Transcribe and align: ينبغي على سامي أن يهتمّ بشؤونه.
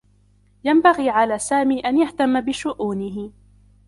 ينبغي 0.63 1.09
على 1.09 1.39
سامي 1.39 1.79
أن 1.79 1.97
يهتمّ 1.97 2.41
بشؤونه. 2.41 3.31